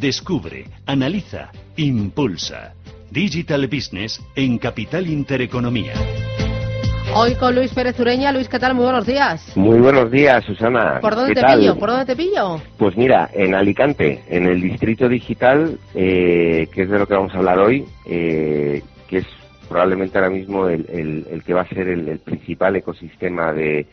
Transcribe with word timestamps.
Descubre, 0.00 0.64
analiza, 0.86 1.50
impulsa. 1.76 2.74
Digital 3.12 3.68
Business 3.68 4.20
en 4.34 4.58
Capital 4.58 5.06
Intereconomía. 5.06 5.92
Hoy 7.14 7.36
con 7.36 7.54
Luis 7.54 7.72
Pérez 7.72 7.98
Ureña. 8.00 8.32
Luis, 8.32 8.48
¿qué 8.48 8.58
tal? 8.58 8.74
Muy 8.74 8.84
buenos 8.86 9.06
días. 9.06 9.56
Muy 9.56 9.78
buenos 9.78 10.10
días, 10.10 10.42
Susana. 10.44 10.98
¿Por 11.00 11.14
dónde 11.14 11.30
¿Qué 11.30 11.34
te 11.36 11.40
tal? 11.46 11.60
pillo? 11.60 11.78
¿Por 11.78 11.90
dónde 11.90 12.06
te 12.06 12.16
pillo? 12.16 12.60
Pues 12.76 12.96
mira, 12.96 13.30
en 13.32 13.54
Alicante, 13.54 14.22
en 14.28 14.46
el 14.46 14.60
distrito 14.60 15.08
digital, 15.08 15.78
eh, 15.94 16.66
que 16.74 16.82
es 16.82 16.90
de 16.90 16.98
lo 16.98 17.06
que 17.06 17.14
vamos 17.14 17.32
a 17.34 17.38
hablar 17.38 17.60
hoy, 17.60 17.84
eh, 18.06 18.82
que 19.06 19.18
es 19.18 19.26
probablemente 19.68 20.18
ahora 20.18 20.30
mismo 20.30 20.66
el, 20.68 20.86
el- 20.90 21.26
el 21.30 21.42
que 21.44 21.54
va 21.54 21.60
a 21.62 21.68
ser 21.68 21.86
el, 21.86 22.08
el 22.08 22.18
principal 22.18 22.74
ecosistema 22.74 23.52
de, 23.52 23.86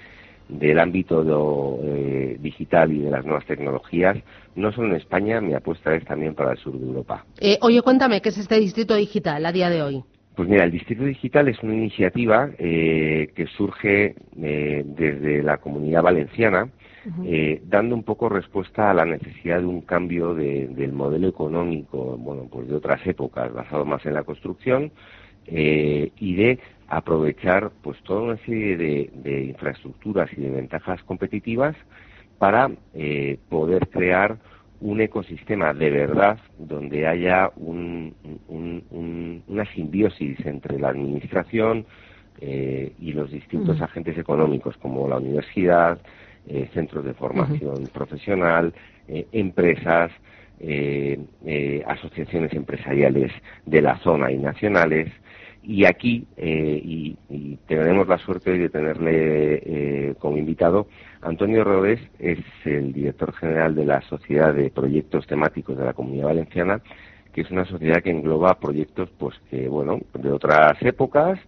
del 0.52 0.80
ámbito 0.80 1.24
do- 1.24 1.80
eh, 1.84 2.38
digital 2.40 2.92
y 2.92 3.00
de 3.00 3.10
las 3.10 3.26
nuevas 3.26 3.46
tecnologías, 3.46 4.18
no 4.56 4.72
solo 4.72 4.90
en 4.90 4.96
España, 4.96 5.40
mi 5.42 5.54
apuesta 5.54 5.96
es 5.96 6.04
también 6.06 6.36
para 6.36 6.52
el 6.52 6.58
sur 6.58 6.78
de 6.78 6.86
Europa. 6.86 7.26
Eh, 7.40 7.58
oye, 7.62 7.82
cuéntame, 7.82 8.22
¿qué 8.22 8.30
es 8.30 8.38
este 8.38 8.60
distrito 8.60 8.96
digital 8.96 9.46
a 9.46 9.52
día 9.52 9.70
de 9.70 9.82
hoy? 9.82 10.04
Pues 10.36 10.48
mira, 10.48 10.64
el 10.64 10.72
Distrito 10.72 11.04
Digital 11.04 11.50
es 11.50 11.62
una 11.62 11.74
iniciativa 11.74 12.50
eh, 12.58 13.28
que 13.36 13.48
surge 13.48 14.16
eh, 14.42 14.84
desde 14.86 15.44
la 15.44 15.58
comunidad 15.58 16.04
valenciana, 16.04 16.70
eh, 17.26 17.62
dando 17.66 17.96
un 17.96 18.04
poco 18.04 18.30
respuesta 18.30 18.90
a 18.90 18.94
la 18.94 19.06
necesidad 19.06 19.60
de 19.60 19.66
un 19.66 19.82
cambio 19.82 20.34
de- 20.34 20.68
del 20.68 20.94
modelo 20.94 21.28
económico, 21.28 22.16
bueno, 22.18 22.48
pues 22.50 22.70
de 22.70 22.76
otras 22.76 23.06
épocas, 23.06 23.52
basado 23.54 23.84
más 23.86 24.06
en 24.06 24.14
la 24.14 24.24
construcción 24.24 24.92
eh, 25.46 26.12
y 26.18 26.36
de 26.36 26.60
aprovechar 26.88 27.72
pues 27.82 28.02
toda 28.04 28.22
una 28.22 28.38
serie 28.38 28.78
de, 28.78 29.10
de 29.14 29.44
infraestructuras 29.46 30.30
y 30.34 30.42
de 30.42 30.50
ventajas 30.52 31.02
competitivas 31.04 31.76
para 32.38 32.70
eh, 32.94 33.38
poder 33.50 33.88
crear 33.90 34.40
un 34.80 35.00
ecosistema 35.00 35.74
de 35.74 35.90
verdad 35.92 36.40
donde 36.58 37.06
haya 37.08 37.52
un- 37.56 38.16
un- 38.48 38.84
un- 38.90 39.44
una 39.48 39.66
simbiosis 39.74 40.44
entre 40.46 40.80
la 40.80 40.90
administración 40.90 41.86
eh, 42.40 42.94
y 42.98 43.14
los 43.14 43.30
distintos 43.32 43.80
agentes 43.82 44.18
económicos 44.18 44.76
como 44.78 45.08
la 45.08 45.18
universidad, 45.18 46.02
eh, 46.48 46.68
centros 46.74 47.06
de 47.06 47.14
formación 47.14 47.88
profesional, 47.90 48.74
eh, 49.08 49.28
empresas, 49.32 50.12
asociaciones 51.88 52.54
empresariales 52.54 53.32
de 53.66 53.82
la 53.82 53.98
zona 54.00 54.32
y 54.32 54.38
nacionales. 54.38 55.12
Y 55.64 55.86
aquí, 55.86 56.26
eh, 56.38 56.82
y, 56.84 57.18
y 57.30 57.58
tenemos 57.68 58.08
la 58.08 58.18
suerte 58.18 58.52
hoy 58.52 58.58
de 58.58 58.70
tenerle 58.70 59.62
eh, 59.64 60.16
como 60.18 60.38
invitado, 60.38 60.88
Antonio 61.22 61.64
Rodés 61.64 62.00
es 62.18 62.40
el 62.66 62.94
director 62.94 63.32
general 63.34 63.76
de 63.76 63.86
la 63.86 64.02
Sociedad 64.02 64.54
de 64.54 64.72
Proyectos 64.72 65.28
Temáticos 65.28 65.78
de 65.78 65.86
la 65.86 65.94
Comunidad 65.94 66.28
Valenciana, 66.28 66.82
que 67.32 67.42
es 67.42 67.52
una 67.52 67.66
sociedad 67.66 68.02
que 68.02 68.10
engloba 68.10 68.60
proyectos 68.60 69.10
pues 69.18 69.36
que, 69.50 69.68
bueno, 69.68 70.00
de 70.14 70.32
otras 70.32 70.82
épocas, 70.82 71.40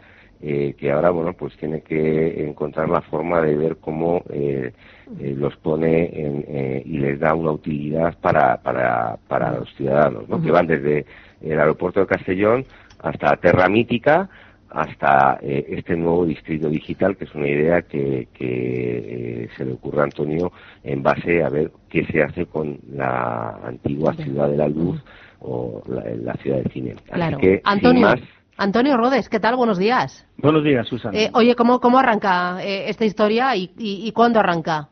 eh, 0.46 0.76
que 0.78 0.92
ahora, 0.92 1.10
bueno, 1.10 1.34
pues 1.34 1.56
tiene 1.58 1.82
que 1.82 2.46
encontrar 2.46 2.90
la 2.90 3.02
forma 3.02 3.42
de 3.42 3.56
ver 3.56 3.78
cómo 3.78 4.24
eh, 4.30 4.74
eh, 5.20 5.34
los 5.38 5.56
pone 5.58 6.10
en, 6.14 6.46
eh, 6.48 6.84
y 6.86 6.98
les 6.98 7.20
da 7.20 7.34
una 7.34 7.52
utilidad 7.52 8.18
para, 8.20 8.58
para, 8.58 9.18
para 9.28 9.52
los 9.58 9.74
ciudadanos, 9.76 10.28
¿no? 10.28 10.42
Que 10.42 10.52
van 10.52 10.68
desde 10.68 11.06
el 11.42 11.60
aeropuerto 11.60 12.02
de 12.02 12.08
Castellón 12.08 12.66
hasta 13.03 13.36
Terra 13.38 13.69
Mítica, 13.69 14.28
hasta 14.72 15.38
eh, 15.44 15.66
este 15.69 15.96
nuevo 15.96 16.25
distrito 16.25 16.68
digital, 16.68 17.16
que 17.16 17.25
es 17.25 17.36
una 17.36 17.47
idea 17.47 17.84
que, 17.84 18.28
que 18.34 19.44
eh, 19.44 19.50
se 19.56 19.66
le 19.66 19.74
ocurre 19.74 20.02
a 20.02 20.06
Antonio 20.06 20.52
en 20.84 21.03
base 21.03 21.44
a 21.44 21.50
ver 21.50 21.72
qué 21.90 22.06
se 22.08 22.24
hace 22.24 22.47
con 22.47 22.80
la 22.92 23.59
antigua 23.63 24.13
ciudad 24.16 24.50
de 24.50 24.58
la 24.58 24.68
luz 24.68 25.00
o 25.42 25.84
la, 25.88 26.03
la 26.16 26.34
ciudad 26.42 26.58
del 26.58 26.72
cine. 26.72 26.94
Así 26.94 27.12
Claro. 27.12 27.38
que, 27.38 27.50
sin 27.58 27.62
Antonio, 27.66 28.02
más, 28.02 28.19
Antonio 28.58 28.97
Rodes, 28.97 29.30
¿qué 29.30 29.40
tal? 29.40 29.56
Buenos 29.58 29.78
días. 29.78 30.25
Buenos 30.38 30.63
días, 30.63 30.88
Susana. 30.88 31.16
Eh, 31.19 31.30
oye, 31.34 31.53
¿cómo, 31.56 31.80
cómo 31.80 32.00
arranca 32.00 32.63
eh, 32.63 32.90
esta 32.90 33.06
historia 33.06 33.56
y, 33.56 33.72
y- 33.78 34.08
y 34.08 34.12
cuándo 34.12 34.40
arranca? 34.40 34.90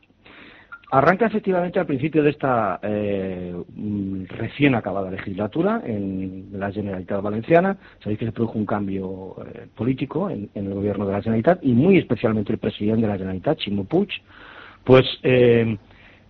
Arranca 0.94 1.26
efectivamente 1.26 1.80
al 1.80 1.86
principio 1.86 2.22
de 2.22 2.32
esta 2.32 2.78
eh, 2.84 3.56
mm, 3.76 4.26
recién 4.28 4.76
acabada 4.76 5.10
legislatura 5.10 5.82
en 5.86 6.50
la 6.52 6.70
Generalitat 6.70 7.22
Valenciana. 7.22 7.78
Sabéis 8.04 8.20
que 8.20 8.26
se 8.26 8.34
produjo 8.34 8.60
un 8.60 8.66
cambio 8.66 9.38
eh, 9.46 9.68
político 9.74 10.30
en, 10.30 10.50
el 10.54 10.74
gobierno 10.74 11.06
de 11.06 11.14
la 11.14 11.22
Generalitat 11.22 11.60
y 11.64 11.72
muy 11.72 11.98
especialmente 11.98 12.52
el 12.52 12.60
presidente 12.60 13.04
de 13.04 13.08
la 13.08 13.18
Generalitat, 13.18 13.60
Ximo 13.60 13.86
Puig, 13.86 14.10
pues 14.84 15.06
eh, 15.24 15.78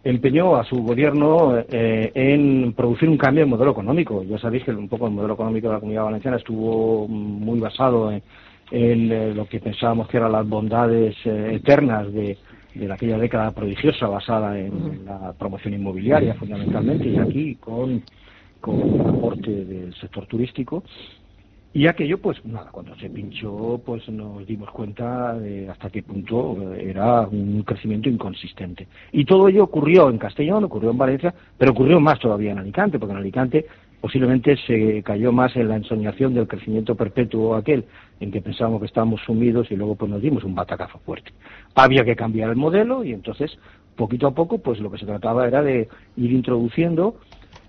empeñó 0.04 0.56
a 0.56 0.64
su 0.64 0.76
gobierno 0.84 1.64
en 1.68 2.74
producir 2.74 3.10
un 3.10 3.18
cambio 3.18 3.44
en 3.44 3.50
modelo 3.50 3.72
económico. 3.72 4.24
Ya 4.24 4.38
sabéis 4.38 4.64
que 4.64 4.72
un 4.72 4.88
poco 4.88 5.08
el 5.08 5.14
modelo 5.14 5.34
económico 5.34 5.70
de 5.70 5.74
la 5.74 5.80
Comunidad 5.80 6.04
Valenciana 6.04 6.38
estuvo 6.38 7.08
muy 7.08 7.60
basado 7.60 8.12
en, 8.12 9.36
lo 9.36 9.48
que 9.48 9.60
pensábamos 9.60 10.08
que 10.08 10.18
eran 10.18 10.32
las 10.32 10.48
bondades 10.48 11.16
eternas 11.26 12.14
de, 12.14 12.38
de 12.74 12.92
aquella 12.92 13.18
década 13.18 13.52
prodigiosa 13.52 14.08
basada 14.08 14.58
en 14.58 15.06
la 15.06 15.34
promoción 15.34 15.74
inmobiliaria 15.74 16.34
fundamentalmente 16.36 17.08
y 17.10 17.18
aquí 17.18 17.56
con, 17.56 18.04
con 18.60 18.80
el 18.80 19.02
aporte 19.02 19.66
del 19.66 19.94
sector 19.96 20.26
turístico. 20.26 20.84
Y 21.74 21.88
aquello, 21.88 22.18
pues 22.18 22.44
nada, 22.44 22.70
cuando 22.70 22.94
se 22.98 23.10
pinchó, 23.10 23.82
pues 23.86 24.08
nos 24.10 24.46
dimos 24.46 24.70
cuenta 24.72 25.34
de 25.36 25.70
hasta 25.70 25.90
qué 25.90 26.04
punto 26.04 26.74
era 26.74 27.22
un 27.22 27.64
crecimiento 27.64 28.10
inconsistente. 28.10 28.88
Y 29.14 29.24
todo 29.24 29.48
ello 29.48 29.64
ocurrió 29.64 30.10
en 30.10 30.18
Castellón, 30.18 30.66
ocurrió 30.66 30.92
en 30.92 30.98
Valencia, 30.98 31.34
pero 31.58 31.72
ocurrió 31.72 32.02
más 32.02 32.20
todavía 32.20 32.52
en 32.52 32.60
Alicante, 32.60 33.00
porque 33.00 33.14
en 33.14 33.20
Alicante 33.20 33.66
posiblemente 34.02 34.58
se 34.66 35.04
cayó 35.04 35.32
más 35.32 35.56
en 35.56 35.70
la 35.70 35.78
ensoñación 35.78 36.34
del 36.34 36.48
crecimiento 36.48 36.96
perpetuo 36.96 37.56
aquel, 37.56 37.86
en 38.20 38.32
que 38.32 38.42
pensábamos 38.42 38.82
que 38.82 38.88
estábamos 38.88 39.22
sumidos 39.22 39.72
y 39.72 39.76
luego 39.76 39.96
pues 39.96 40.12
nos 40.12 40.22
dimos 40.22 40.44
un 40.44 40.56
batacazo 40.56 41.00
fuerte. 41.00 41.32
Había 41.76 42.04
que 42.04 42.16
cambiar 42.16 42.50
el 42.50 42.56
modelo 42.56 43.04
y 43.04 43.14
entonces, 43.14 43.58
poquito 43.96 44.28
a 44.28 44.34
poco, 44.34 44.58
pues 44.58 44.80
lo 44.80 44.92
que 44.92 44.98
se 44.98 45.06
trataba 45.06 45.48
era 45.48 45.62
de 45.62 45.88
ir 46.18 46.32
introduciendo 46.32 47.20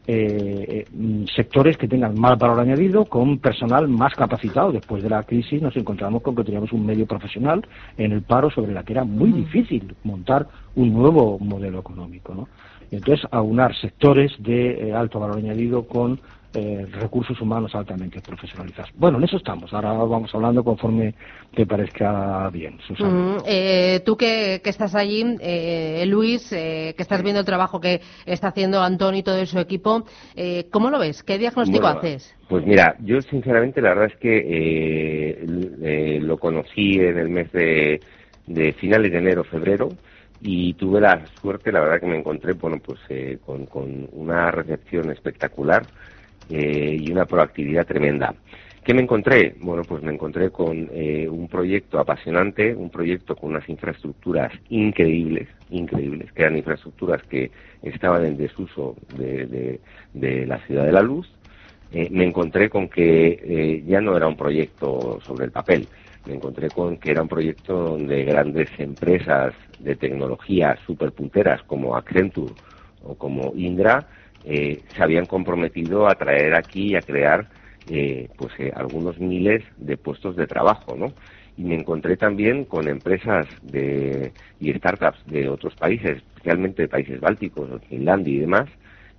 eh, 0.04 0.64
eh, 0.68 0.84
mm, 0.92 1.26
sectores 1.26 1.76
que 1.76 1.86
tengan 1.86 2.18
más 2.18 2.36
valor 2.36 2.58
añadido 2.58 3.04
con 3.04 3.38
personal 3.38 3.86
más 3.86 4.14
capacitado. 4.14 4.72
Después 4.72 5.02
de 5.02 5.08
la 5.08 5.22
crisis 5.22 5.62
nos 5.62 5.76
encontramos 5.76 6.22
con 6.22 6.34
que 6.34 6.42
teníamos 6.42 6.72
un 6.72 6.84
medio 6.84 7.06
profesional 7.06 7.64
en 7.96 8.10
el 8.10 8.22
paro 8.22 8.50
sobre 8.50 8.72
la 8.72 8.82
que 8.82 8.94
era 8.94 9.04
muy 9.04 9.30
difícil 9.30 9.94
montar 10.02 10.48
un 10.74 10.92
nuevo 10.92 11.38
modelo 11.38 11.78
económico. 11.78 12.34
¿no? 12.34 12.48
Y 12.90 12.96
entonces 12.96 13.26
aunar 13.30 13.76
sectores 13.76 14.32
de 14.40 14.88
eh, 14.88 14.92
alto 14.92 15.20
valor 15.20 15.38
añadido 15.38 15.86
con 15.86 16.18
eh, 16.54 16.86
recursos 16.92 17.40
humanos 17.40 17.74
altamente 17.74 18.20
profesionalizados. 18.20 18.90
Bueno, 18.96 19.18
en 19.18 19.24
eso 19.24 19.36
estamos. 19.36 19.72
Ahora 19.72 19.92
vamos 19.92 20.34
hablando 20.34 20.62
conforme 20.62 21.14
te 21.54 21.66
parezca 21.66 22.48
bien, 22.50 22.78
Susana. 22.86 23.10
Mm, 23.10 23.36
eh, 23.46 24.02
tú 24.04 24.16
que, 24.16 24.60
que 24.62 24.70
estás 24.70 24.94
allí, 24.94 25.36
eh, 25.40 26.04
Luis, 26.06 26.52
eh, 26.52 26.94
que 26.96 27.02
estás 27.02 27.22
viendo 27.22 27.40
el 27.40 27.46
trabajo 27.46 27.80
que 27.80 28.00
está 28.26 28.48
haciendo 28.48 28.80
Antonio 28.82 29.20
y 29.20 29.22
todo 29.22 29.44
su 29.46 29.58
equipo, 29.58 30.04
eh, 30.34 30.66
¿cómo 30.70 30.90
lo 30.90 30.98
ves? 30.98 31.22
¿Qué 31.22 31.38
diagnóstico 31.38 31.82
Bueno, 31.82 31.98
haces? 31.98 32.34
Pues 32.48 32.66
mira, 32.66 32.96
yo 33.00 33.20
sinceramente 33.22 33.80
la 33.80 33.90
verdad 33.90 34.10
es 34.12 34.16
que 34.16 34.38
eh, 34.38 35.46
eh, 35.82 36.18
lo 36.20 36.38
conocí 36.38 36.98
en 36.98 37.18
el 37.18 37.28
mes 37.28 37.50
de, 37.52 38.00
de 38.46 38.72
finales 38.74 39.12
de 39.12 39.18
enero, 39.18 39.44
febrero, 39.44 39.88
y 40.40 40.74
tuve 40.74 41.00
la 41.00 41.24
suerte, 41.40 41.70
la 41.70 41.80
verdad 41.80 42.00
que 42.00 42.06
me 42.06 42.18
encontré, 42.18 42.52
bueno, 42.54 42.78
pues 42.84 42.98
eh, 43.08 43.38
con, 43.46 43.66
con 43.66 44.08
una 44.12 44.50
recepción 44.50 45.10
espectacular 45.10 45.84
eh, 46.50 46.96
y 47.00 47.10
una 47.10 47.26
proactividad 47.26 47.86
tremenda. 47.86 48.34
¿Qué 48.84 48.94
me 48.94 49.02
encontré? 49.02 49.54
Bueno, 49.60 49.84
pues 49.84 50.02
me 50.02 50.12
encontré 50.12 50.50
con 50.50 50.90
eh, 50.92 51.28
un 51.28 51.46
proyecto 51.46 52.00
apasionante, 52.00 52.74
un 52.74 52.90
proyecto 52.90 53.36
con 53.36 53.50
unas 53.50 53.68
infraestructuras 53.68 54.52
increíbles, 54.70 55.48
increíbles, 55.70 56.32
que 56.32 56.42
eran 56.42 56.56
infraestructuras 56.56 57.22
que 57.22 57.52
estaban 57.80 58.24
en 58.26 58.36
desuso 58.36 58.96
de, 59.16 59.78
la 60.14 60.58
ciudad 60.66 60.84
de 60.84 60.90
la 60.92 61.02
luz. 61.02 61.30
Eh, 61.92 62.08
me 62.10 62.24
encontré 62.24 62.68
con 62.68 62.88
que 62.88 63.38
eh, 63.44 63.84
ya 63.86 64.00
no 64.00 64.16
era 64.16 64.26
un 64.26 64.36
proyecto 64.36 65.20
sobre 65.24 65.44
el 65.44 65.52
papel, 65.52 65.86
me 66.26 66.34
encontré 66.34 66.68
con 66.68 66.96
que 66.96 67.12
era 67.12 67.22
un 67.22 67.28
proyecto 67.28 67.76
donde 67.76 68.24
grandes 68.24 68.68
empresas 68.78 69.54
de 69.78 69.94
tecnología 69.94 70.76
superpunteras 70.86 71.62
como 71.64 71.94
Accenture 71.94 72.54
o 73.04 73.14
como 73.14 73.52
Indra 73.54 74.08
eh, 74.44 74.80
se 74.94 75.02
habían 75.02 75.26
comprometido 75.26 76.08
a 76.08 76.14
traer 76.14 76.54
aquí 76.54 76.92
y 76.92 76.96
a 76.96 77.02
crear 77.02 77.48
eh, 77.88 78.28
pues 78.36 78.52
eh, 78.58 78.72
algunos 78.74 79.18
miles 79.18 79.64
de 79.76 79.96
puestos 79.96 80.36
de 80.36 80.46
trabajo, 80.46 80.96
¿no? 80.96 81.12
Y 81.56 81.64
me 81.64 81.74
encontré 81.74 82.16
también 82.16 82.64
con 82.64 82.88
empresas 82.88 83.46
de, 83.62 84.32
y 84.60 84.72
startups 84.72 85.24
de 85.26 85.48
otros 85.48 85.74
países, 85.74 86.18
especialmente 86.18 86.82
de 86.82 86.88
países 86.88 87.20
bálticos, 87.20 87.68
Finlandia 87.88 88.32
y 88.32 88.38
demás, 88.38 88.70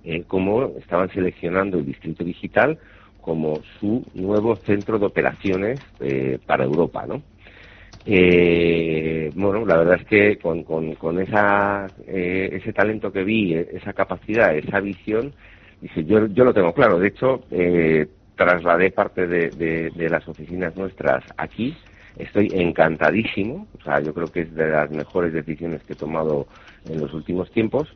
eh, 0.04 0.24
como 0.26 0.72
estaban 0.78 1.10
seleccionando 1.10 1.78
el 1.78 1.86
distrito 1.86 2.24
digital 2.24 2.78
como 3.20 3.60
su 3.80 4.04
nuevo 4.14 4.54
centro 4.56 4.98
de 4.98 5.06
operaciones 5.06 5.80
eh, 6.00 6.38
para 6.44 6.64
Europa, 6.64 7.06
¿no? 7.06 7.22
Eh, 8.06 9.30
bueno, 9.34 9.64
la 9.64 9.78
verdad 9.78 10.00
es 10.00 10.06
que 10.06 10.38
con, 10.38 10.62
con, 10.62 11.20
esa, 11.20 11.86
eh, 12.06 12.50
ese 12.52 12.72
talento 12.72 13.10
que 13.10 13.24
vi, 13.24 13.54
esa 13.54 13.92
capacidad, 13.92 14.54
esa 14.54 14.80
visión, 14.80 15.32
dice, 15.80 16.04
yo, 16.04 16.26
yo 16.26 16.44
lo 16.44 16.52
tengo 16.52 16.72
claro. 16.74 16.98
De 16.98 17.08
hecho, 17.08 17.44
eh, 17.50 18.06
trasladé 18.36 18.90
parte 18.90 19.26
de, 19.26 19.50
de, 19.90 20.10
las 20.10 20.26
oficinas 20.28 20.76
nuestras 20.76 21.24
aquí. 21.36 21.76
Estoy 22.18 22.48
encantadísimo. 22.52 23.66
O 23.78 23.82
sea, 23.82 24.00
yo 24.00 24.12
creo 24.14 24.30
que 24.30 24.42
es 24.42 24.54
de 24.54 24.70
las 24.70 24.90
mejores 24.90 25.32
decisiones 25.32 25.82
que 25.84 25.94
he 25.94 25.96
tomado 25.96 26.46
en 26.88 27.00
los 27.00 27.12
últimos 27.12 27.50
tiempos. 27.52 27.94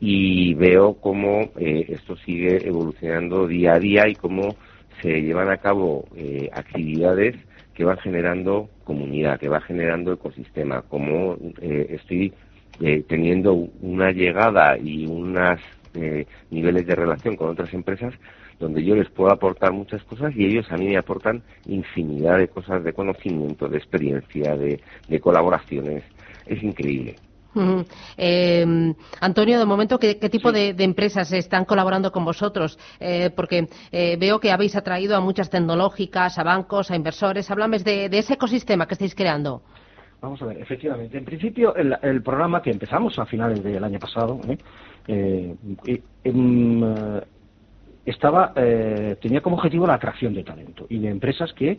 Y 0.00 0.54
veo 0.54 0.94
cómo 0.94 1.50
eh, 1.58 1.84
esto 1.88 2.16
sigue 2.16 2.66
evolucionando 2.66 3.46
día 3.46 3.74
a 3.74 3.78
día 3.78 4.08
y 4.08 4.14
cómo 4.14 4.56
se 5.02 5.20
llevan 5.20 5.50
a 5.50 5.58
cabo 5.58 6.06
eh, 6.16 6.48
actividades 6.52 7.36
que 7.80 7.86
van 7.86 7.96
generando 7.96 8.68
comunidad, 8.84 9.40
que 9.40 9.48
va 9.48 9.62
generando 9.62 10.12
ecosistema, 10.12 10.82
como 10.82 11.38
eh, 11.62 11.86
estoy 11.88 12.30
eh, 12.78 13.02
teniendo 13.08 13.54
una 13.80 14.10
llegada 14.12 14.76
y 14.76 15.06
unos 15.06 15.58
eh, 15.94 16.26
niveles 16.50 16.86
de 16.86 16.94
relación 16.94 17.36
con 17.36 17.48
otras 17.48 17.72
empresas 17.72 18.12
donde 18.58 18.84
yo 18.84 18.94
les 18.94 19.08
puedo 19.08 19.32
aportar 19.32 19.72
muchas 19.72 20.04
cosas 20.04 20.36
y 20.36 20.44
ellos 20.44 20.70
a 20.70 20.76
mí 20.76 20.88
me 20.88 20.98
aportan 20.98 21.42
infinidad 21.64 22.36
de 22.36 22.48
cosas 22.48 22.84
de 22.84 22.92
conocimiento, 22.92 23.66
de 23.66 23.78
experiencia, 23.78 24.58
de 24.58 25.20
colaboraciones. 25.20 26.04
Es 26.44 26.62
increíble. 26.62 27.16
Eh, 28.16 28.94
Antonio, 29.20 29.58
de 29.58 29.64
momento, 29.64 29.98
¿qué, 29.98 30.14
tipo 30.14 30.52
de, 30.52 30.74
empresas 30.78 31.32
están 31.32 31.64
colaborando 31.64 32.12
con 32.12 32.24
vosotros? 32.24 32.78
Eh, 32.98 33.30
porque 33.34 33.68
eh, 33.90 34.16
veo 34.18 34.38
que 34.38 34.52
habéis 34.52 34.76
atraído 34.76 35.16
a 35.16 35.20
muchas 35.20 35.50
tecnológicas, 35.50 36.38
a 36.38 36.44
bancos, 36.44 36.90
a 36.90 36.96
inversores. 36.96 37.50
Háblame 37.50 37.78
de, 37.78 38.06
ese 38.12 38.34
ecosistema 38.34 38.86
que 38.86 38.94
estáis 38.94 39.14
creando. 39.14 39.62
Vamos 40.20 40.40
a 40.42 40.46
ver, 40.46 40.58
efectivamente. 40.58 41.16
En 41.16 41.24
principio, 41.24 41.74
el, 41.74 42.22
programa 42.22 42.60
que 42.60 42.70
empezamos 42.70 43.18
a 43.18 43.24
finales 43.24 43.62
del 43.64 43.82
año 43.82 43.98
pasado 43.98 44.38
em, 45.06 45.56
estaba 48.04 48.52
tenía 49.20 49.40
como 49.40 49.56
objetivo 49.56 49.86
la 49.86 49.94
atracción 49.94 50.34
de 50.34 50.44
talento 50.44 50.86
y 50.90 50.98
de 50.98 51.08
empresas 51.08 51.54
que 51.54 51.78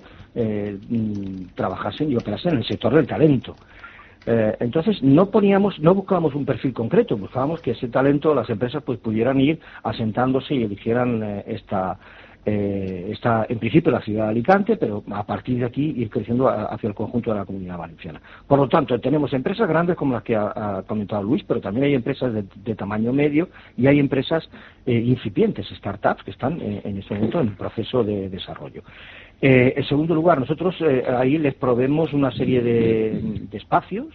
trabajasen 1.53 2.12
y 2.12 2.15
operasen 2.15 2.53
en 2.53 2.57
el 2.59 2.65
sector 2.65 2.95
del 2.95 3.06
talento. 3.06 3.56
Eh, 4.25 4.56
entonces 4.59 5.01
no 5.01 5.31
poníamos, 5.31 5.79
no 5.79 5.95
buscábamos 5.95 6.35
un 6.35 6.45
perfil 6.45 6.73
concreto, 6.73 7.18
buscábamos 7.18 7.59
que 7.62 7.71
ese 7.71 7.88
talento 7.88 8.35
las 8.35 8.50
empresas 8.50 8.83
pues 8.83 9.00
pudieran 9.00 9.39
ir 9.41 9.59
asentándose 9.83 10.53
y 10.53 10.63
eligieran 10.63 11.23
eh, 11.23 11.44
esta, 11.47 11.97
eh, 12.45 13.09
esta, 13.11 13.45
en 13.47 13.59
principio 13.59 13.91
la 13.91 14.01
ciudad 14.01 14.25
de 14.25 14.29
Alicante, 14.31 14.77
pero 14.77 15.03
a 15.11 15.23
partir 15.25 15.59
de 15.59 15.65
aquí 15.65 15.93
ir 15.97 16.09
creciendo 16.09 16.49
hacia 16.49 16.88
el 16.88 16.95
conjunto 16.95 17.31
de 17.31 17.39
la 17.39 17.45
comunidad 17.45 17.77
valenciana. 17.77 18.21
Por 18.47 18.59
lo 18.59 18.67
tanto, 18.67 18.99
tenemos 18.99 19.31
empresas 19.33 19.67
grandes 19.67 19.95
como 19.95 20.13
las 20.13 20.23
que 20.23 20.35
ha, 20.35 20.83
comentado 20.88 21.23
Luis, 21.23 21.43
pero 21.47 21.61
también 21.61 21.85
hay 21.85 21.93
empresas 21.93 22.33
de, 22.33 22.75
tamaño 22.75 23.13
medio 23.13 23.49
y 23.77 23.88
hay 23.88 23.99
empresas 23.99 24.49
incipientes, 24.85 25.67
startups, 25.77 26.23
que 26.23 26.31
están 26.31 26.59
en 26.61 26.97
este 26.97 27.13
momento 27.13 27.39
en 27.39 27.55
proceso 27.55 28.03
de 28.03 28.29
desarrollo. 28.29 28.81
Eh, 29.41 29.73
en 29.75 29.83
segundo 29.85 30.13
lugar, 30.13 30.39
nosotros 30.39 30.75
eh, 30.81 31.03
ahí 31.17 31.39
les 31.39 31.55
proveemos 31.55 32.13
una 32.13 32.31
serie 32.31 32.61
de, 32.61 33.47
espacios, 33.53 34.07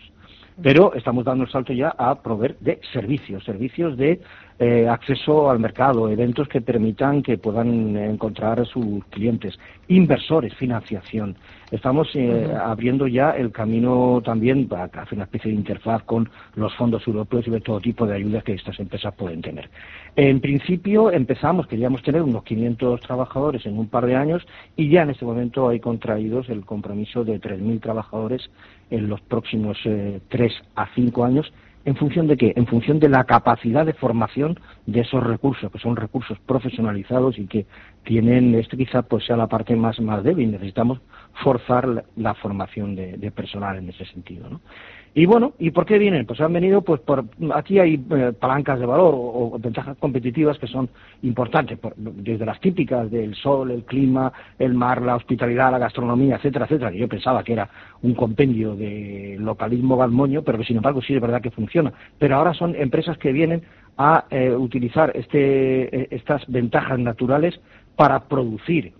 pero 0.63 0.95
estamos 0.95 1.25
dando 1.25 1.45
el 1.45 1.51
salto 1.51 1.73
ya 1.73 1.89
a 1.99 2.23
proveer 2.23 2.57
de 2.61 2.79
servicios, 2.93 3.45
servicios 3.45 3.97
de 3.97 4.21
eh, 4.59 4.89
acceso 4.89 5.51
al 5.51 5.59
mercado, 5.59 6.09
eventos 6.09 6.49
que 6.49 6.61
permitan 6.61 7.23
que 7.23 7.37
puedan 7.37 7.97
encontrar 7.97 8.61
a 8.61 8.65
sus 8.65 9.05
clientes, 9.07 9.59
inversores, 9.89 10.55
financiación. 10.55 11.37
Estamos 11.71 12.09
eh, 12.15 12.49
abriendo 12.59 13.07
ya 13.07 13.33
el 13.33 13.53
camino 13.53 14.23
también 14.25 14.69
para 14.69 14.85
hacer 14.85 15.15
una 15.15 15.25
especie 15.25 15.51
de 15.51 15.57
interfaz 15.59 16.05
con 16.05 16.29
los 16.55 16.75
fondos 16.75 17.07
europeos 17.07 17.47
y 17.47 17.51
ver 17.51 17.63
todo 17.63 17.81
tipo 17.81 18.07
de 18.07 18.15
ayudas 18.15 18.45
que 18.45 18.55
estas 18.55 18.79
empresas 18.79 19.13
pueden 19.15 19.43
tener. 19.43 19.69
En 20.15 20.41
principio 20.41 21.11
empezamos, 21.11 21.67
queríamos 21.67 22.03
tener 22.03 22.23
unos 22.23 22.45
500 22.45 23.01
trabajadores 23.01 23.67
en 23.67 23.79
un 23.79 23.89
par 23.89 24.07
de 24.07 24.17
años 24.17 24.47
y 24.77 24.89
ya 24.89 25.03
en 25.03 25.11
este 25.11 25.25
momento 25.25 25.69
hay 25.69 25.81
contraídos 25.81 26.49
el 26.49 26.65
compromiso 26.65 27.25
de 27.25 27.41
3.000 27.41 27.81
trabajadores 27.81 28.49
en 28.91 29.09
los 29.09 29.21
próximos 29.21 29.77
eh, 29.85 30.21
tres 30.29 30.53
a 30.77 30.87
cinco 30.95 31.25
años 31.25 31.53
¿En 31.87 31.95
función 31.95 32.27
de 32.27 32.37
qué? 32.37 32.53
En 32.57 32.67
función 32.67 32.99
de 32.99 33.09
la 33.09 33.23
capacidad 33.23 33.87
de 33.87 33.93
formación 33.93 34.59
de 34.87 35.03
esos 35.03 35.23
recursos, 35.23 35.71
que 35.71 35.79
son 35.79 35.95
recursos 35.95 36.37
profesionalizados 36.41 37.39
y 37.39 37.47
que 37.47 37.65
tienen, 38.03 38.57
esto 38.57 38.77
quizá 38.77 39.03
pues 39.03 39.25
sea 39.25 39.37
la 39.37 39.47
parte 39.47 39.77
más, 39.77 40.01
más 40.01 40.25
débil, 40.25 40.51
necesitamos 40.51 41.01
forzar 41.43 42.05
la, 42.17 42.35
formación 42.35 42.95
de, 42.97 43.17
de, 43.17 43.31
personal 43.31 43.77
en 43.77 43.89
ese 43.89 44.05
sentido. 44.07 44.49
¿no? 44.49 44.61
Y 45.19 45.25
bueno, 45.25 45.55
¿y 45.59 45.71
por 45.71 45.87
qué 45.87 45.97
vienen? 45.97 46.27
Pues 46.27 46.43
han 46.43 46.53
venido, 46.53 46.83
pues 46.83 47.01
por 47.01 47.25
aquí 47.55 47.79
hay 47.79 47.95
eh, 48.11 48.35
palancas 48.39 48.79
de 48.79 48.85
valor 48.85 49.15
o, 49.17 49.59
ventajas 49.59 49.97
competitivas 49.97 50.59
que 50.59 50.67
son 50.67 50.91
importantes, 51.23 51.79
desde 51.97 52.45
las 52.45 52.61
típicas 52.61 53.11
del 53.11 53.35
sol, 53.35 53.71
el 53.71 53.85
clima, 53.85 54.31
el 54.59 54.75
mar, 54.75 55.01
la 55.01 55.17
hospitalidad, 55.17 55.73
la 55.73 55.79
gastronomía, 55.79 56.37
etcétera, 56.37 56.67
etcétera, 56.67 56.93
que 56.93 56.99
yo 56.99 57.09
pensaba 57.09 57.43
que 57.43 57.55
era 57.55 57.67
un 58.03 58.13
compendio 58.13 58.77
de 58.77 59.39
localismo 59.41 59.97
balmoño, 59.97 60.43
pero 60.43 60.59
que 60.59 60.65
sin 60.65 60.77
embargo 60.77 61.01
sí 61.01 61.15
es 61.15 61.21
verdad 61.23 61.41
que 61.41 61.51
funciona. 61.51 61.95
Pero 62.19 62.37
ahora 62.37 62.53
son 62.53 62.75
empresas 62.77 63.17
que 63.17 63.33
vienen 63.33 63.63
a 63.97 64.27
eh, 64.29 64.51
utilizar 64.51 65.13
este, 65.17 65.97
eh, 65.99 66.09
estas 66.11 66.47
ventajas 66.47 66.99
naturales 66.99 67.59
para 67.97 68.25
producir, 68.29 68.93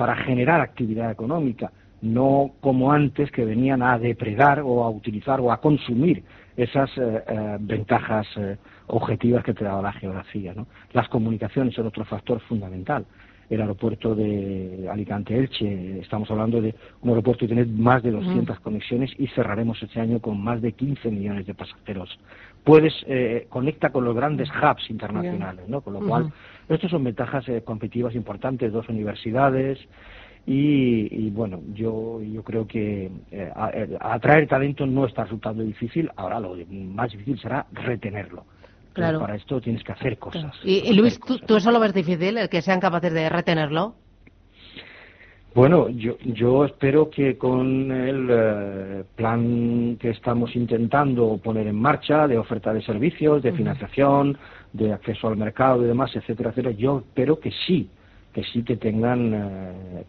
para 0.00 0.16
generar 0.16 0.62
actividad 0.62 1.10
económica 1.10 1.70
no 2.00 2.52
como 2.62 2.90
antes 2.90 3.30
que 3.30 3.44
venían 3.44 3.82
a 3.82 3.98
depredar 3.98 4.62
o 4.64 4.82
a 4.82 4.88
utilizar 4.88 5.42
o 5.42 5.52
a 5.52 5.60
consumir 5.60 6.24
esas 6.56 6.88
eh, 6.96 7.22
eh, 7.28 7.56
ventajas 7.60 8.26
eh, 8.36 8.56
objetivas 8.86 9.44
que 9.44 9.52
te 9.52 9.62
daba 9.62 9.82
la 9.82 9.92
geografía. 9.92 10.54
¿no? 10.54 10.66
Las 10.94 11.06
comunicaciones 11.10 11.74
son 11.74 11.86
otro 11.86 12.06
factor 12.06 12.40
fundamental. 12.40 13.04
El 13.50 13.60
aeropuerto 13.60 14.14
de 14.14 14.88
Alicante-Elche, 14.90 16.00
estamos 16.00 16.30
hablando 16.30 16.62
de 16.62 16.74
un 17.02 17.10
aeropuerto 17.10 17.40
que 17.40 17.48
tiene 17.48 17.66
más 17.66 18.02
de 18.02 18.12
200 18.12 18.58
conexiones 18.60 19.10
y 19.18 19.26
cerraremos 19.26 19.82
este 19.82 20.00
año 20.00 20.18
con 20.20 20.40
más 20.40 20.62
de 20.62 20.72
15 20.72 21.10
millones 21.10 21.44
de 21.46 21.52
pasajeros. 21.52 22.18
Puedes, 22.64 22.94
conecta 23.48 23.90
con 23.90 24.04
los 24.04 24.14
grandes 24.14 24.48
hubs 24.50 24.88
internacionales, 24.88 25.68
¿no? 25.68 25.80
Con 25.80 25.94
lo 25.94 26.00
cual, 26.00 26.32
estas 26.74 26.90
son 26.90 27.04
ventajas 27.04 27.44
competitivas 27.64 28.14
importantes, 28.14 28.72
dos 28.72 28.88
universidades, 28.88 29.78
y, 30.46 31.30
bueno, 31.30 31.60
yo, 31.74 32.20
yo 32.22 32.42
creo 32.42 32.66
que 32.66 33.06
eh, 33.30 33.52
eh, 33.74 33.98
atraer 34.00 34.48
talento 34.48 34.86
no 34.86 35.06
está 35.06 35.24
resultando 35.24 35.62
difícil, 35.62 36.10
ahora 36.16 36.40
lo 36.40 36.56
más 36.70 37.10
difícil 37.12 37.38
será 37.38 37.66
retenerlo. 37.72 38.44
Claro. 38.92 39.20
para 39.20 39.36
esto 39.36 39.60
tienes 39.60 39.84
que 39.84 39.92
hacer 39.92 40.18
cosas. 40.18 40.52
¿Y, 40.64 40.92
Luis, 40.94 41.20
¿tú, 41.20 41.56
eso 41.56 41.70
lo 41.70 41.78
ves 41.78 41.94
difícil, 41.94 42.36
el 42.36 42.48
que 42.48 42.60
sean 42.60 42.80
capaces 42.80 43.12
de 43.12 43.28
retenerlo? 43.28 43.94
Bueno, 45.52 45.88
yo, 45.88 46.16
yo 46.24 46.64
espero 46.64 47.10
que 47.10 47.36
con 47.36 47.90
el 47.90 48.28
eh, 48.30 49.04
plan 49.16 49.96
que 50.00 50.10
estamos 50.10 50.54
intentando 50.54 51.40
poner 51.42 51.66
en 51.66 51.74
marcha 51.74 52.28
de 52.28 52.38
oferta 52.38 52.72
de 52.72 52.80
servicios, 52.82 53.42
de 53.42 53.52
financiación, 53.52 54.38
de 54.72 54.92
acceso 54.92 55.26
al 55.26 55.36
mercado 55.36 55.82
y 55.82 55.88
demás, 55.88 56.14
etcétera, 56.14 56.50
etcétera, 56.50 56.76
yo 56.76 57.00
espero 57.00 57.40
que 57.40 57.50
sí 57.66 57.88
que 58.32 58.44
sí 58.44 58.62
que 58.62 58.76
tengan 58.76 59.32
eh, 59.34 60.04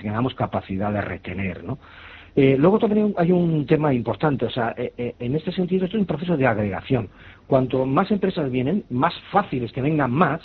tengamos 0.00 0.34
capacidad 0.34 0.90
de 0.90 1.02
retener, 1.02 1.64
¿no? 1.64 1.78
Eh, 2.34 2.56
luego 2.58 2.78
también 2.78 3.14
hay 3.18 3.30
un 3.30 3.66
tema 3.66 3.92
importante, 3.92 4.46
o 4.46 4.50
sea, 4.50 4.74
eh, 4.76 5.14
en 5.18 5.34
este 5.34 5.52
sentido 5.52 5.84
esto 5.84 5.98
es 5.98 6.00
un 6.00 6.06
proceso 6.06 6.36
de 6.36 6.46
agregación. 6.46 7.10
Cuanto 7.46 7.84
más 7.84 8.10
empresas 8.10 8.50
vienen, 8.50 8.84
más 8.88 9.12
fácil 9.30 9.64
es 9.64 9.72
que 9.72 9.82
vengan 9.82 10.12
más 10.12 10.40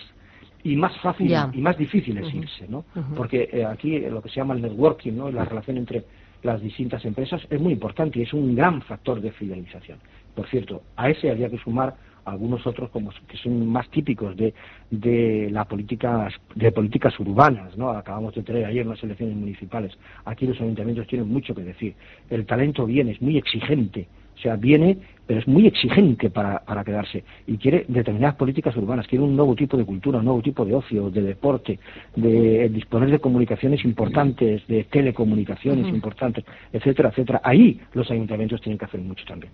y 0.63 0.75
más 0.75 0.97
fácil 0.99 1.33
y 1.53 1.61
más 1.61 1.77
difícil 1.77 2.17
es 2.17 2.33
irse, 2.33 2.67
¿no? 2.67 2.85
Porque 3.15 3.65
aquí 3.69 3.99
lo 3.99 4.21
que 4.21 4.29
se 4.29 4.35
llama 4.35 4.53
el 4.53 4.61
networking, 4.61 5.13
¿no? 5.13 5.31
La 5.31 5.45
relación 5.45 5.77
entre 5.77 6.03
las 6.41 6.61
distintas 6.61 7.03
empresas 7.05 7.41
es 7.49 7.59
muy 7.59 7.73
importante 7.73 8.19
y 8.19 8.23
es 8.23 8.33
un 8.33 8.55
gran 8.55 8.81
factor 8.81 9.21
de 9.21 9.31
fidelización. 9.31 9.99
Por 10.35 10.47
cierto, 10.47 10.83
a 10.95 11.09
ese 11.09 11.29
habría 11.29 11.49
que 11.49 11.57
sumar 11.57 11.95
algunos 12.25 12.65
otros 12.65 12.89
como 12.89 13.11
que 13.27 13.37
son 13.37 13.67
más 13.67 13.89
típicos 13.89 14.35
de, 14.37 14.53
de 14.89 15.49
la 15.51 15.65
política 15.65 16.29
de 16.55 16.71
políticas 16.71 17.19
urbanas 17.19 17.75
no 17.77 17.89
acabamos 17.89 18.33
de 18.33 18.43
tener 18.43 18.65
ayer 18.65 18.87
unas 18.87 19.03
elecciones 19.03 19.35
municipales. 19.35 19.91
Aquí 20.23 20.47
los 20.47 20.59
ayuntamientos 20.61 21.07
tienen 21.07 21.27
mucho 21.27 21.53
que 21.53 21.63
decir. 21.63 21.95
El 22.29 22.45
talento 22.45 22.85
viene 22.85 23.11
es 23.11 23.21
muy 23.21 23.37
exigente 23.37 24.07
o 24.35 24.39
sea, 24.39 24.55
viene, 24.55 24.97
pero 25.25 25.39
es 25.39 25.47
muy 25.47 25.67
exigente 25.67 26.29
para, 26.29 26.59
para 26.59 26.83
quedarse 26.83 27.23
y 27.47 27.57
quiere 27.57 27.85
determinadas 27.87 28.35
políticas 28.35 28.75
urbanas, 28.75 29.07
quiere 29.07 29.23
un 29.23 29.35
nuevo 29.35 29.55
tipo 29.55 29.77
de 29.77 29.85
cultura, 29.85 30.19
un 30.19 30.25
nuevo 30.25 30.41
tipo 30.41 30.65
de 30.65 30.75
ocio, 30.75 31.09
de 31.09 31.21
deporte, 31.21 31.79
de 32.15 32.69
disponer 32.69 33.09
de 33.09 33.19
comunicaciones 33.19 33.85
importantes, 33.85 34.65
de 34.67 34.83
telecomunicaciones 34.85 35.87
importantes, 35.87 36.43
etcétera, 36.71 37.09
etcétera. 37.09 37.41
Ahí 37.43 37.79
los 37.93 38.09
ayuntamientos 38.11 38.61
tienen 38.61 38.77
que 38.77 38.85
hacer 38.85 39.01
mucho 39.01 39.23
también. 39.25 39.51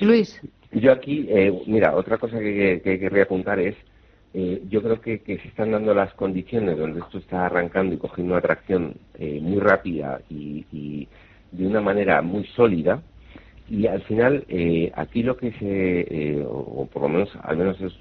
Luis. 0.00 0.40
Yo 0.72 0.92
aquí, 0.92 1.26
eh, 1.28 1.52
mira, 1.66 1.94
otra 1.94 2.18
cosa 2.18 2.38
que, 2.38 2.80
que, 2.82 2.98
querría 2.98 3.22
apuntar 3.22 3.58
es, 3.58 3.76
eh, 4.34 4.62
yo 4.68 4.82
creo 4.82 5.00
que, 5.00 5.20
que, 5.20 5.38
se 5.38 5.48
están 5.48 5.70
dando 5.70 5.94
las 5.94 6.12
condiciones 6.14 6.76
donde 6.76 7.00
esto 7.00 7.18
está 7.18 7.46
arrancando 7.46 7.94
y 7.94 7.98
cogiendo 7.98 8.34
una 8.34 8.40
atracción 8.40 8.94
eh, 9.14 9.38
muy 9.40 9.60
rápida 9.60 10.20
y, 10.28 10.66
y 10.72 11.08
de 11.52 11.66
una 11.66 11.80
manera 11.80 12.20
muy 12.20 12.44
sólida, 12.48 13.00
y 13.68 13.86
al 13.86 14.02
final, 14.02 14.44
eh, 14.48 14.92
aquí 14.94 15.22
lo 15.22 15.36
que 15.36 15.50
se, 15.52 16.00
eh, 16.00 16.44
o, 16.48 16.86
por 16.92 17.02
lo 17.02 17.08
menos, 17.08 17.30
al 17.42 17.56
menos 17.56 17.80
es 17.80 17.92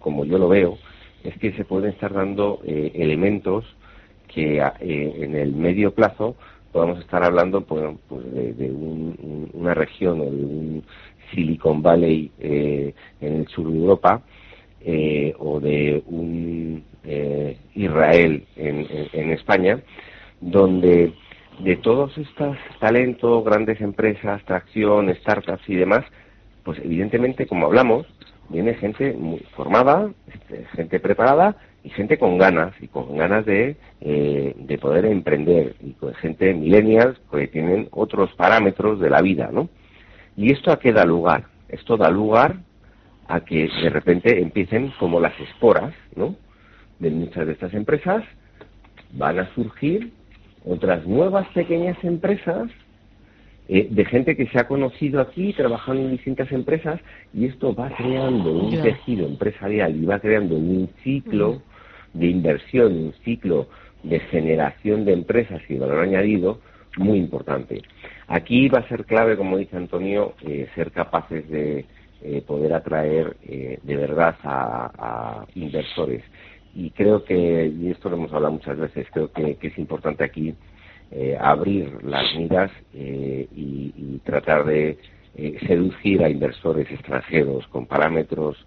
como 0.00 0.24
yo 0.24 0.38
lo 0.38 0.48
veo, 0.48 0.78
es 1.24 1.36
que 1.38 1.52
se 1.52 1.64
pueden 1.64 1.90
estar 1.90 2.12
dando 2.12 2.60
eh, 2.64 2.92
elementos 2.94 3.64
que 4.28 4.62
en 4.80 5.34
el 5.34 5.52
medio 5.52 5.94
plazo 5.94 6.36
podamos 6.70 7.00
estar 7.00 7.24
hablando 7.24 7.62
pues, 7.62 7.82
de, 8.10 8.70
una 9.54 9.72
región 9.72 10.20
o 10.20 10.24
de 10.24 10.30
un 10.30 10.84
Silicon 11.30 11.82
Valley 11.82 12.30
en 12.38 12.92
el 13.20 13.48
sur 13.48 13.72
de 13.72 13.78
Europa 13.78 14.22
o 15.38 15.60
de 15.60 16.02
un 16.06 16.84
Israel 17.74 18.44
en, 18.56 18.86
en 19.14 19.30
España, 19.30 19.80
donde 20.42 21.14
de 21.60 21.76
todos 21.76 22.16
estos 22.16 22.56
talentos, 22.78 23.44
grandes 23.44 23.80
empresas, 23.80 24.42
tracción, 24.44 25.12
startups 25.14 25.68
y 25.68 25.74
demás, 25.74 26.04
pues 26.62 26.78
evidentemente, 26.84 27.46
como 27.46 27.66
hablamos, 27.66 28.06
viene 28.48 28.74
gente 28.74 29.12
muy 29.12 29.40
formada, 29.56 30.10
este, 30.32 30.64
gente 30.76 31.00
preparada 31.00 31.56
y 31.82 31.90
gente 31.90 32.18
con 32.18 32.38
ganas, 32.38 32.74
y 32.80 32.88
con 32.88 33.16
ganas 33.16 33.44
de, 33.44 33.76
eh, 34.00 34.54
de 34.56 34.78
poder 34.78 35.06
emprender, 35.06 35.74
y 35.80 35.92
con 35.92 36.14
gente 36.14 36.54
millennials 36.54 37.18
que 37.30 37.48
tienen 37.48 37.88
otros 37.90 38.32
parámetros 38.34 39.00
de 39.00 39.10
la 39.10 39.22
vida, 39.22 39.50
¿no? 39.52 39.68
¿Y 40.36 40.52
esto 40.52 40.70
a 40.70 40.78
qué 40.78 40.92
da 40.92 41.04
lugar? 41.04 41.44
Esto 41.68 41.96
da 41.96 42.10
lugar 42.10 42.56
a 43.26 43.40
que 43.40 43.68
de 43.82 43.90
repente 43.90 44.40
empiecen 44.40 44.92
como 44.98 45.20
las 45.20 45.38
esporas, 45.40 45.94
¿no? 46.14 46.36
De 46.98 47.10
muchas 47.10 47.46
de 47.46 47.52
estas 47.52 47.74
empresas 47.74 48.24
van 49.12 49.38
a 49.38 49.54
surgir 49.54 50.12
otras 50.64 51.06
nuevas 51.06 51.46
pequeñas 51.48 51.96
empresas 52.02 52.70
eh, 53.68 53.86
de 53.90 54.04
gente 54.06 54.34
que 54.34 54.46
se 54.46 54.58
ha 54.58 54.66
conocido 54.66 55.20
aquí 55.20 55.52
trabajando 55.52 56.02
en 56.02 56.12
distintas 56.12 56.50
empresas 56.52 57.00
y 57.34 57.46
esto 57.46 57.74
va 57.74 57.90
creando 57.90 58.50
un 58.50 58.82
tejido 58.82 59.26
empresarial 59.26 59.94
y 59.94 60.06
va 60.06 60.18
creando 60.20 60.56
un 60.56 60.88
ciclo 61.04 61.60
de 62.14 62.26
inversión, 62.28 62.92
un 62.94 63.12
ciclo 63.24 63.68
de 64.02 64.20
generación 64.20 65.04
de 65.04 65.12
empresas 65.12 65.60
y 65.68 65.76
valor 65.76 66.00
añadido 66.00 66.60
muy 66.96 67.18
importante. 67.18 67.82
Aquí 68.26 68.68
va 68.68 68.80
a 68.80 68.88
ser 68.88 69.04
clave, 69.04 69.36
como 69.36 69.58
dice 69.58 69.76
Antonio, 69.76 70.34
eh, 70.46 70.66
ser 70.74 70.90
capaces 70.90 71.48
de 71.50 71.84
eh, 72.22 72.42
poder 72.46 72.72
atraer 72.72 73.36
de 73.38 73.96
verdad 73.96 74.34
a 74.42 75.44
inversores 75.54 76.22
y 76.78 76.90
creo 76.90 77.24
que, 77.24 77.66
y 77.76 77.90
esto 77.90 78.08
lo 78.08 78.16
hemos 78.16 78.32
hablado 78.32 78.54
muchas 78.54 78.78
veces, 78.78 79.08
creo 79.12 79.32
que, 79.32 79.58
es 79.60 79.78
importante 79.78 80.22
aquí 80.22 80.54
eh, 81.10 81.36
abrir 81.40 82.04
las 82.04 82.32
miras 82.36 82.70
eh, 82.94 83.48
y, 83.56 84.20
tratar 84.24 84.64
de 84.64 84.96
eh, 85.36 85.58
seducir 85.66 86.22
a 86.22 86.28
inversores 86.28 86.88
extranjeros 86.90 87.66
con 87.68 87.86
parámetros 87.86 88.64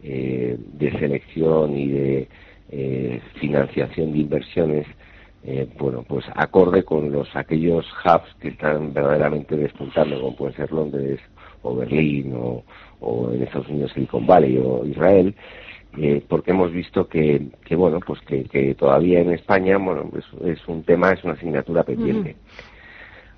de 0.00 0.92
selección 1.00 1.76
y 1.76 1.88
de 1.88 3.20
financiación 3.40 4.12
de 4.12 4.18
inversiones 4.18 4.86
bueno, 5.78 6.04
pues 6.06 6.24
acorde 6.36 6.84
con 6.84 7.10
los 7.10 7.34
aquellos 7.34 7.84
hubs 8.04 8.34
que 8.38 8.48
están 8.48 8.92
verdaderamente 8.92 9.56
despuntando, 9.56 10.20
como 10.20 10.36
pueden 10.36 10.56
ser 10.56 10.70
Londres 10.70 11.18
o 11.62 11.74
Berlín 11.74 12.34
o 13.00 13.32
en 13.32 13.42
Estados 13.42 13.68
Unidos 13.68 13.92
Silicon 13.94 14.26
Valley 14.26 14.58
o 14.58 14.84
Israel, 14.84 15.34
eh, 15.96 16.22
porque 16.28 16.50
hemos 16.50 16.72
visto 16.72 17.08
que, 17.08 17.48
que 17.64 17.74
bueno, 17.74 18.00
pues 18.06 18.20
que, 18.20 18.44
que, 18.44 18.74
todavía 18.74 19.20
en 19.20 19.32
España, 19.32 19.78
bueno, 19.78 20.10
es, 20.44 20.68
un 20.68 20.82
tema, 20.82 21.12
es 21.12 21.24
una 21.24 21.34
asignatura 21.34 21.82
pendiente. 21.82 22.36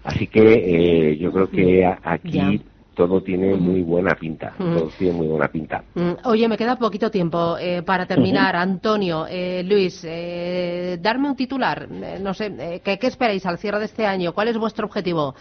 Así 0.02 0.26
que 0.26 1.10
eh, 1.12 1.18
yo 1.18 1.30
creo 1.30 1.50
que 1.50 1.84
aquí 2.02 2.62
todo 3.00 3.22
tiene 3.22 3.54
muy 3.54 3.80
buena 3.82 4.14
pinta, 4.14 4.52
todo 4.58 4.90
tiene 4.98 5.14
muy 5.14 5.26
buena 5.26 5.48
pinta. 5.48 5.82
Oye, 6.24 6.46
me 6.48 6.58
queda 6.58 6.76
poquito 6.76 7.10
tiempo 7.10 7.56
eh, 7.58 7.82
para 7.82 8.04
terminar. 8.04 8.56
Antonio, 8.56 9.26
eh, 9.26 9.62
Luis, 9.64 10.04
eh, 10.04 10.98
darme 11.00 11.28
un 11.28 11.34
titular, 11.34 11.88
no 11.88 12.34
sé, 12.34 12.80
¿qué, 12.84 12.98
¿qué, 12.98 13.06
esperáis 13.06 13.46
al 13.46 13.56
cierre 13.56 13.78
de 13.78 13.86
este 13.86 14.04
año? 14.04 14.34
¿Cuál 14.34 14.48
es 14.48 14.58
vuestro 14.58 14.86
objetivo? 14.86 15.34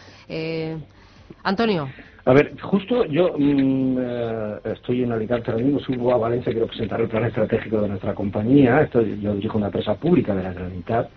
Antonio. 1.43 1.89
A 2.29 2.33
ver, 2.33 2.55
justo 2.61 3.05
yo 3.05 3.33
mm, 3.39 3.97
eh, 3.99 4.59
estoy 4.65 5.01
en 5.01 5.11
Alicante 5.11 5.49
ahora 5.49 5.63
mismo, 5.63 5.79
subo 5.79 6.13
a 6.13 6.17
Valencia, 6.19 6.51
quiero 6.51 6.67
presentar 6.67 7.01
el 7.01 7.07
plan 7.07 7.25
estratégico 7.25 7.81
de 7.81 7.89
nuestra 7.89 8.13
compañía. 8.13 8.81
Esto, 8.81 9.01
yo 9.01 9.33
dirijo 9.33 9.57
una 9.57 9.65
empresa 9.65 9.95
pública 9.95 10.35
de 10.35 10.43
la 10.43 10.53
Generalitat 10.53 11.09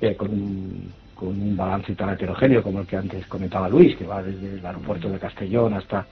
eh, 0.00 0.14
con, 0.14 0.30
un, 0.30 0.92
con 1.14 1.28
un 1.28 1.54
balance 1.58 1.94
tan 1.94 2.08
heterogéneo 2.08 2.62
como 2.62 2.80
el 2.80 2.86
que 2.86 2.96
antes 2.96 3.26
comentaba 3.26 3.68
Luis, 3.68 3.96
que 3.96 4.06
va 4.06 4.22
desde 4.22 4.54
el 4.58 4.64
aeropuerto 4.64 5.10
de 5.10 5.18
Castellón 5.18 5.74
hasta 5.74 6.06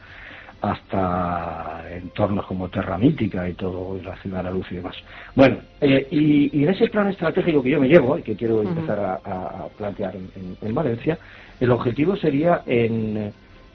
hasta 0.60 1.84
entornos 1.90 2.46
como 2.46 2.68
Terra 2.68 2.96
Mítica 2.96 3.48
y 3.48 3.54
todo, 3.54 4.00
la 4.02 4.16
ciudad 4.16 4.38
de 4.38 4.44
la 4.44 4.50
luz 4.50 4.66
y 4.70 4.76
demás. 4.76 4.96
Bueno, 5.34 5.58
eh, 5.80 6.06
y, 6.10 6.62
en 6.62 6.70
ese 6.70 6.88
plan 6.88 7.08
estratégico 7.08 7.62
que 7.62 7.70
yo 7.70 7.80
me 7.80 7.88
llevo 7.88 8.18
y 8.18 8.22
que 8.22 8.34
quiero 8.34 8.62
empezar 8.62 8.98
a, 8.98 9.68
plantear 9.76 10.14
en, 10.16 10.74
Valencia, 10.74 11.18
el 11.60 11.70
objetivo 11.70 12.16
sería 12.16 12.62
en 12.66 13.32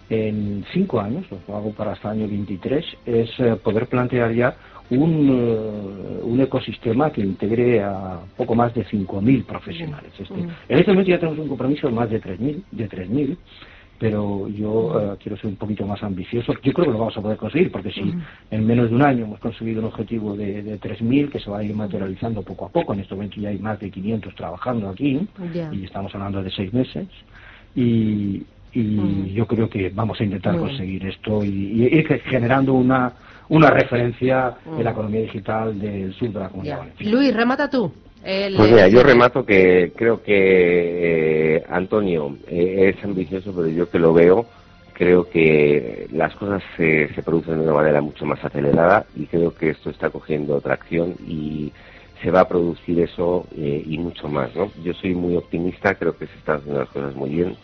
en 0.09 0.65
cinco 0.73 0.99
años, 0.99 1.25
lo 1.47 1.55
hago 1.55 1.71
para 1.71 1.91
hasta 1.91 2.11
el 2.11 2.19
año 2.19 2.27
23, 2.29 2.85
es 3.05 3.29
eh, 3.39 3.55
poder 3.63 3.87
plantear 3.87 4.33
ya 4.33 4.55
un, 4.89 5.29
eh, 5.29 6.21
un, 6.23 6.41
ecosistema 6.41 7.11
que 7.11 7.21
integre 7.21 7.83
a 7.83 8.19
poco 8.35 8.55
más 8.55 8.73
de 8.73 8.85
5.000 8.85 9.45
profesionales. 9.45 10.11
Este, 10.17 10.33
En 10.33 10.79
este 10.79 10.91
momento 10.91 11.11
ya 11.11 11.19
tenemos 11.19 11.39
un 11.39 11.47
compromiso 11.47 11.87
de 11.87 11.93
más 11.93 12.09
de 12.09 12.21
3.000, 12.21 12.63
de 12.71 12.89
3.000 12.89 13.37
pero 13.99 14.47
yo 14.47 14.97
eh, 14.97 15.17
quiero 15.21 15.35
ser 15.35 15.47
un 15.47 15.57
poquito 15.57 15.85
más 15.85 16.01
ambicioso. 16.01 16.53
Yo 16.63 16.71
creo 16.71 16.85
que 16.85 16.91
lo 16.93 16.99
vamos 16.99 17.17
a 17.17 17.21
poder 17.21 17.37
conseguir, 17.37 17.69
porque 17.69 17.91
si 17.91 18.13
en 18.49 18.65
menos 18.65 18.89
de 18.89 18.95
un 18.95 19.01
año 19.01 19.25
hemos 19.25 19.39
conseguido 19.41 19.81
un 19.81 19.87
objetivo 19.87 20.37
de, 20.37 20.63
de 20.63 20.79
3.000, 20.79 21.29
que 21.29 21.39
se 21.39 21.49
va 21.49 21.59
a 21.59 21.63
ir 21.63 21.75
materializando 21.75 22.41
poco 22.41 22.65
a 22.65 22.69
poco, 22.69 22.93
en 22.93 23.01
este 23.01 23.13
momento 23.13 23.41
ya 23.41 23.49
hay 23.49 23.59
más 23.59 23.77
de 23.79 23.91
500 23.91 24.33
trabajando 24.35 24.87
aquí, 24.89 25.27
y 25.73 25.83
estamos 25.83 26.15
hablando 26.15 26.41
de 26.41 26.49
seis 26.49 26.73
meses, 26.73 27.07
y, 27.75 28.43
y 28.73 29.33
yo 29.33 29.45
creo 29.47 29.69
que 29.69 29.89
vamos 29.89 30.19
a 30.19 30.23
intentar 30.23 30.57
conseguir 30.57 31.05
esto 31.07 31.43
y, 31.43 31.83
ir 31.85 32.07
generando 32.21 32.73
una, 32.73 33.11
una 33.49 33.69
referencia 33.71 34.55
en 34.65 34.83
la 34.83 34.91
economía 34.91 35.21
digital 35.21 35.79
del 35.79 36.13
sur 36.13 36.31
de 36.31 36.39
la 36.39 36.49
comunidad 36.49 36.81
Luis, 36.99 37.33
remata 37.33 37.69
tú. 37.69 37.91
pues 38.21 38.71
mira, 38.71 38.87
yo 38.87 39.01
remato 39.01 39.45
que 39.45 39.91
creo 39.95 40.21
que 40.21 41.55
eh, 41.55 41.63
Antonio 41.69 42.37
eh, 42.47 42.93
es 42.95 43.03
ambicioso, 43.03 43.53
pero 43.55 43.67
yo 43.69 43.89
que 43.89 43.97
lo 43.97 44.13
veo, 44.13 44.45
creo 44.93 45.29
que 45.29 46.07
las 46.11 46.35
cosas 46.35 46.61
se, 46.77 47.11
se 47.15 47.23
producen 47.23 47.57
de 47.57 47.63
una 47.63 47.73
manera 47.73 48.01
mucho 48.01 48.25
más 48.25 48.43
acelerada 48.43 49.05
y 49.15 49.25
creo 49.25 49.55
que 49.55 49.69
esto 49.69 49.89
está 49.89 50.09
cogiendo 50.09 50.61
tracción 50.61 51.15
y 51.27 51.71
se 52.21 52.31
va 52.31 52.41
a 52.41 52.47
producir 52.47 52.99
eso 52.99 53.47
eh, 53.55 53.81
y 53.85 53.97
mucho 53.97 54.27
más. 54.27 54.53
¿no? 54.55 54.71
Yo 54.83 54.93
soy 54.93 55.15
muy 55.15 55.35
optimista, 55.37 55.95
creo 55.95 56.15
que 56.17 56.27
se 56.27 56.37
están 56.37 56.57
haciendo 56.57 56.81
las 56.81 56.89
cosas 56.89 57.15
muy 57.15 57.29
bien 57.31 57.57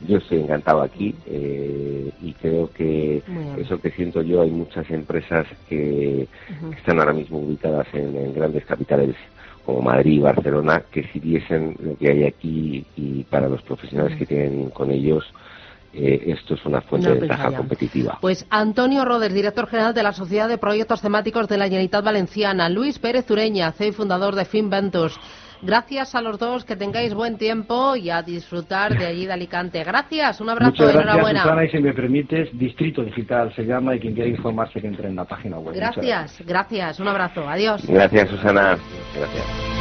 yo 0.00 0.18
estoy 0.18 0.40
encantado 0.40 0.82
aquí 0.82 1.14
eh, 1.26 2.10
y 2.22 2.32
creo 2.34 2.70
que 2.72 3.22
eso 3.58 3.80
que 3.80 3.90
siento 3.90 4.22
yo, 4.22 4.42
hay 4.42 4.50
muchas 4.50 4.88
empresas 4.90 5.46
que, 5.68 6.28
están 6.76 6.98
ahora 7.00 7.12
mismo 7.12 7.38
ubicadas 7.38 7.86
en, 7.92 8.34
grandes 8.34 8.64
capitales 8.64 9.16
como 9.64 9.82
Madrid 9.82 10.12
y 10.12 10.18
Barcelona, 10.20 10.82
que 10.90 11.04
si 11.08 11.18
viesen 11.18 11.76
lo 11.80 11.96
que 11.96 12.10
hay 12.10 12.24
aquí 12.24 12.84
y 12.96 13.24
para 13.24 13.48
los 13.48 13.62
profesionales 13.62 14.16
que 14.16 14.26
tienen 14.26 14.70
con 14.70 14.90
ellos, 14.90 15.24
eh, 15.92 16.34
esto 16.38 16.54
es 16.54 16.64
una 16.66 16.82
fuente 16.82 17.08
de 17.08 17.20
ventaja 17.20 17.50
competitiva. 17.52 18.18
Pues 18.20 18.46
Antonio 18.50 19.04
Roders, 19.04 19.34
director 19.34 19.66
general 19.66 19.94
de 19.94 20.02
la 20.02 20.12
Sociedad 20.12 20.48
de 20.48 20.58
Proyectos 20.58 21.00
Temáticos 21.00 21.48
de 21.48 21.56
la 21.56 21.64
Generalitat 21.64 22.04
Valenciana, 22.04 22.68
Luis 22.68 22.98
Pérez 22.98 23.28
Ureña, 23.30 23.72
CEO 23.72 23.88
y 23.88 23.92
fundador 23.92 24.34
de 24.34 24.44
FinVentures, 24.44 25.18
Gracias 25.66 26.14
a 26.14 26.22
los 26.22 26.38
dos, 26.38 26.64
que 26.64 26.76
tengáis 26.76 27.12
buen 27.12 27.36
tiempo 27.38 27.96
y 27.96 28.10
a 28.10 28.22
disfrutar 28.22 28.96
de 28.96 29.06
allí 29.06 29.26
de 29.26 29.32
Alicante. 29.32 29.82
Gracias, 29.82 30.40
un 30.40 30.48
abrazo, 30.48 30.70
Muchas 30.70 30.92
gracias, 30.92 31.04
enhorabuena. 31.04 31.42
Susana, 31.42 31.64
y 31.64 31.70
si 31.70 31.78
me 31.78 31.92
permites, 31.92 32.48
Distrito 32.58 33.02
Digital 33.02 33.52
se 33.54 33.64
llama 33.64 33.96
y 33.96 34.00
quien 34.00 34.14
quiera 34.14 34.30
informarse 34.30 34.80
que 34.80 34.86
entre 34.86 35.08
en 35.08 35.16
la 35.16 35.24
página 35.24 35.58
web. 35.58 35.74
Muchas 35.74 35.96
Gracias, 35.96 36.46
gracias, 36.46 37.00
un 37.00 37.08
abrazo, 37.08 37.48
adiós. 37.48 37.84
Gracias, 37.86 38.30
Susana. 38.30 38.78
Gracias. 39.14 39.75